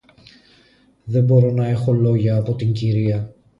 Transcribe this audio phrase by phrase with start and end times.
[1.03, 3.35] Δεν μπορώ να έχω λόγια από την κυρία